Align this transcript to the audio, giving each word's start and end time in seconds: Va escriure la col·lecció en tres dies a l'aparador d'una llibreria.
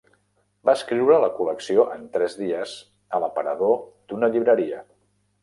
Va 0.69 0.73
escriure 0.77 1.17
la 1.23 1.29
col·lecció 1.39 1.85
en 1.97 2.07
tres 2.15 2.39
dies 2.39 2.73
a 3.19 3.21
l'aparador 3.25 3.79
d'una 3.85 4.33
llibreria. 4.35 4.83